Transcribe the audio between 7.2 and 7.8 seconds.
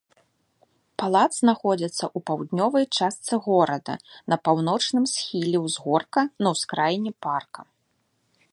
парка.